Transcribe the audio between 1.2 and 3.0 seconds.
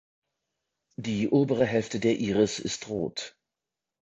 obere Hälfte der Iris ist